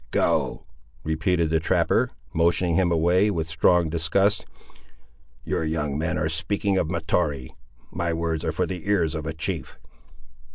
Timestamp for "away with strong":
2.91-3.87